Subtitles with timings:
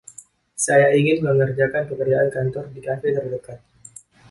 [0.65, 3.59] saya ingin mengerjakan pekerjaan kantor di kafe terdekat